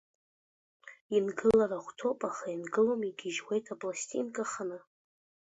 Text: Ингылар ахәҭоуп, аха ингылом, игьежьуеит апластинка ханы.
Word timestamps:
Ингылар 1.15 1.71
ахәҭоуп, 1.77 2.19
аха 2.29 2.45
ингылом, 2.55 3.01
игьежьуеит 3.09 3.65
апластинка 3.73 4.43
ханы. 4.51 4.79